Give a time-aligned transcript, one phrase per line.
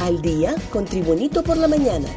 [0.00, 2.08] al día con Tribunito por la mañana.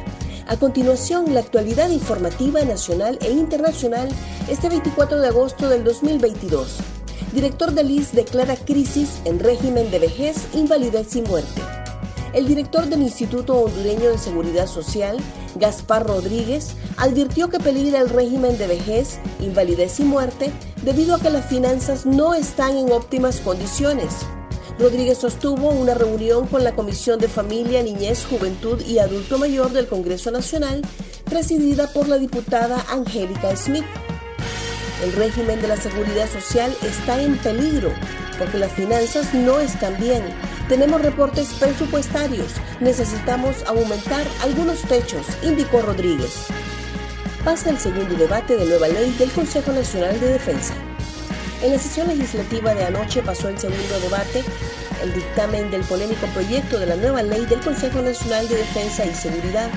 [0.46, 4.08] A continuación, la actualidad informativa nacional e internacional
[4.48, 6.78] este 24 de agosto del 2022.
[7.32, 11.62] Director del IS declara crisis en régimen de vejez, invalidez y muerte.
[12.32, 15.16] El director del Instituto Hondureño de Seguridad Social,
[15.56, 20.52] Gaspar Rodríguez, advirtió que peligra el régimen de vejez, invalidez y muerte
[20.82, 24.14] debido a que las finanzas no están en óptimas condiciones.
[24.80, 29.86] Rodríguez sostuvo una reunión con la Comisión de Familia, Niñez, Juventud y Adulto Mayor del
[29.86, 30.80] Congreso Nacional,
[31.26, 33.84] presidida por la diputada Angélica Smith.
[35.04, 37.92] El régimen de la seguridad social está en peligro
[38.38, 40.22] porque las finanzas no están bien.
[40.66, 42.54] Tenemos reportes presupuestarios.
[42.80, 46.46] Necesitamos aumentar algunos techos, indicó Rodríguez.
[47.44, 50.72] Pasa el segundo debate de nueva ley del Consejo Nacional de Defensa.
[51.62, 54.42] En la sesión legislativa de anoche pasó el segundo debate,
[55.02, 59.14] el dictamen del polémico proyecto de la nueva ley del Consejo Nacional de Defensa y
[59.14, 59.68] Seguridad.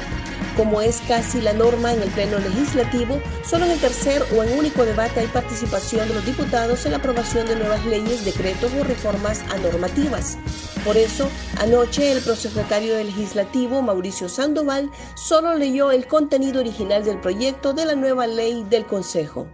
[0.55, 4.57] Como es casi la norma en el Pleno Legislativo, solo en el tercer o en
[4.57, 8.83] único debate hay participación de los diputados en la aprobación de nuevas leyes, decretos o
[8.85, 10.37] reformas a normativas.
[10.85, 17.19] Por eso, anoche el prosecretario del Legislativo, Mauricio Sandoval, solo leyó el contenido original del
[17.19, 19.47] proyecto de la nueva ley del Consejo.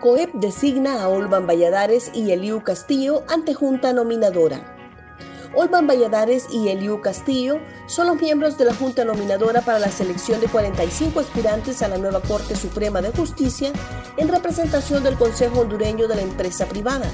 [0.00, 4.76] COEP designa a Olvan Valladares y Eliu Castillo ante junta nominadora.
[5.54, 10.38] Olvan Valladares y Eliu Castillo son los miembros de la Junta Nominadora para la selección
[10.40, 13.72] de 45 aspirantes a la nueva Corte Suprema de Justicia
[14.18, 17.10] en representación del Consejo Hondureño de la Empresa Privada.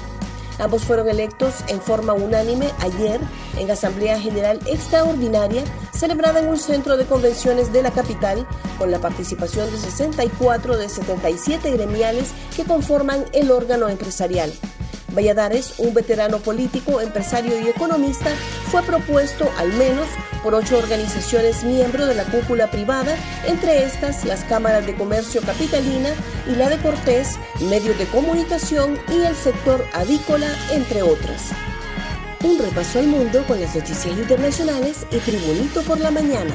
[0.59, 3.19] Ambos fueron electos en forma unánime ayer
[3.57, 8.99] en Asamblea General Extraordinaria celebrada en un centro de convenciones de la capital con la
[8.99, 14.53] participación de 64 de 77 gremiales que conforman el órgano empresarial.
[15.15, 18.31] Valladares, un veterano político, empresario y economista,
[18.71, 20.07] fue propuesto al menos
[20.41, 23.15] por ocho organizaciones miembros de la cúpula privada,
[23.47, 26.09] entre estas las cámaras de comercio capitalina
[26.51, 31.51] y la de Cortés, medios de comunicación y el sector avícola, entre otras.
[32.43, 36.53] Un repaso al mundo con las noticias internacionales y Tribunito por la mañana.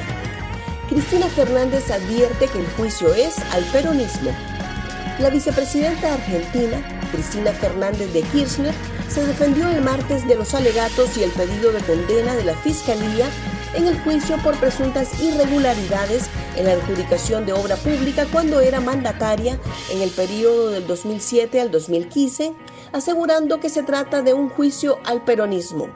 [0.87, 4.31] Cristina Fernández advierte que el juicio es al peronismo.
[5.19, 6.81] La vicepresidenta argentina,
[7.11, 8.73] Cristina Fernández de Kirchner,
[9.09, 13.29] se defendió el martes de los alegatos y el pedido de condena de la Fiscalía
[13.73, 19.59] en el juicio por presuntas irregularidades en la adjudicación de obra pública cuando era mandataria
[19.91, 22.53] en el periodo del 2007 al 2015,
[22.93, 25.89] asegurando que se trata de un juicio al peronismo.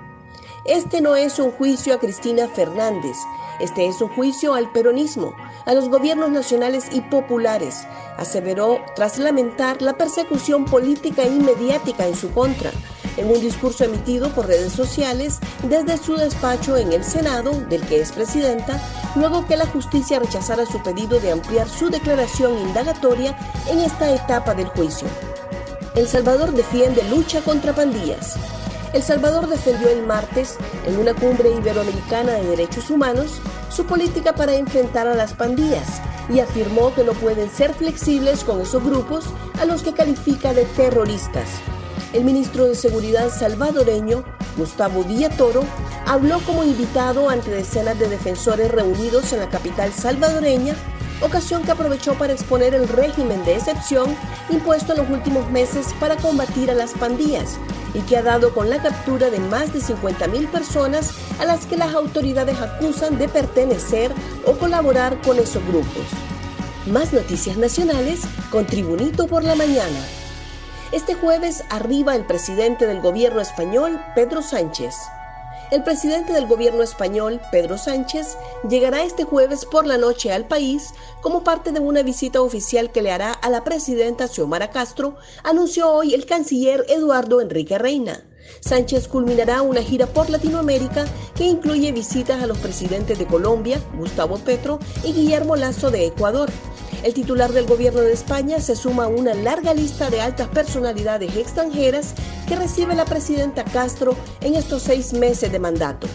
[0.65, 3.15] Este no es un juicio a Cristina Fernández,
[3.59, 5.33] este es un juicio al peronismo,
[5.65, 7.87] a los gobiernos nacionales y populares,
[8.17, 12.71] aseveró tras lamentar la persecución política y mediática en su contra,
[13.17, 18.01] en un discurso emitido por redes sociales desde su despacho en el Senado, del que
[18.01, 18.81] es presidenta,
[19.15, 23.37] luego que la justicia rechazara su pedido de ampliar su declaración indagatoria
[23.69, 25.07] en esta etapa del juicio.
[25.95, 28.35] El Salvador defiende lucha contra pandillas.
[28.93, 34.53] El Salvador defendió el martes, en una cumbre iberoamericana de derechos humanos, su política para
[34.53, 35.99] enfrentar a las pandillas
[36.29, 39.25] y afirmó que no pueden ser flexibles con esos grupos
[39.59, 41.49] a los que califica de terroristas.
[42.13, 44.23] El ministro de Seguridad salvadoreño,
[44.57, 45.03] Gustavo
[45.39, 45.63] Toro,
[46.05, 50.75] habló como invitado ante decenas de defensores reunidos en la capital salvadoreña,
[51.23, 54.15] ocasión que aprovechó para exponer el régimen de excepción
[54.49, 57.57] impuesto en los últimos meses para combatir a las pandillas
[57.93, 61.77] y que ha dado con la captura de más de 50.000 personas a las que
[61.77, 64.11] las autoridades acusan de pertenecer
[64.45, 66.05] o colaborar con esos grupos.
[66.87, 69.99] Más noticias nacionales con Tribunito por la Mañana.
[70.91, 74.95] Este jueves arriba el presidente del gobierno español, Pedro Sánchez.
[75.73, 78.37] El presidente del gobierno español, Pedro Sánchez,
[78.69, 83.01] llegará este jueves por la noche al país como parte de una visita oficial que
[83.01, 88.23] le hará a la presidenta Xiomara Castro, anunció hoy el canciller Eduardo Enrique Reina.
[88.59, 94.37] Sánchez culminará una gira por Latinoamérica que incluye visitas a los presidentes de Colombia, Gustavo
[94.37, 96.51] Petro, y Guillermo Lazo de Ecuador.
[97.01, 101.35] El titular del gobierno de España se suma a una larga lista de altas personalidades
[101.35, 102.13] extranjeras
[102.55, 106.07] recibe la presidenta Castro en estos seis meses de mandato.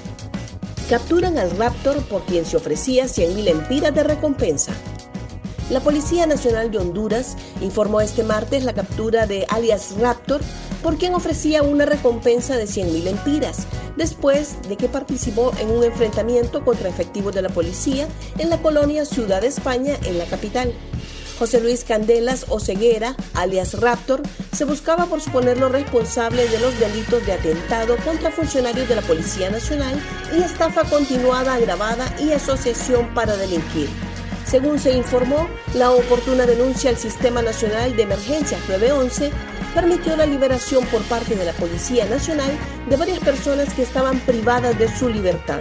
[0.88, 4.73] Capturan al Raptor por quien se ofrecía 100.000 empiras de recompensa.
[5.70, 10.40] La Policía Nacional de Honduras informó este martes la captura de alias Raptor
[10.82, 16.64] por quien ofrecía una recompensa de 100.000 empiras, después de que participó en un enfrentamiento
[16.64, 18.08] contra efectivos de la policía
[18.38, 20.73] en la colonia Ciudad de España, en la capital.
[21.38, 27.32] José Luis Candelas Oceguera, alias Raptor, se buscaba por suponerlo responsable de los delitos de
[27.32, 29.94] atentado contra funcionarios de la Policía Nacional
[30.37, 33.88] y estafa continuada, agravada y asociación para delinquir.
[34.46, 39.31] Según se informó, la oportuna denuncia al Sistema Nacional de Emergencias 911
[39.75, 42.50] permitió la liberación por parte de la Policía Nacional
[42.88, 45.61] de varias personas que estaban privadas de su libertad.